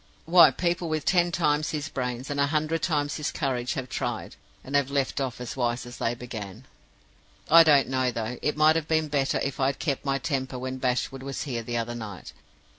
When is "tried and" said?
3.87-4.75